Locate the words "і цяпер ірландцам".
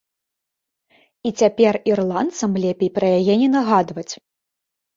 1.29-2.51